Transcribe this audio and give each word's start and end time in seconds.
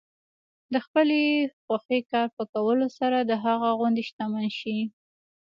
د 0.73 0.75
خپلې 0.85 1.21
خوښې 1.63 1.99
کار 2.11 2.27
په 2.37 2.43
کولو 2.53 2.87
سره 2.99 3.17
د 3.21 3.31
هغه 3.45 3.69
غوندې 3.77 4.03
شتمن 4.09 4.45
شئ. 4.59 4.79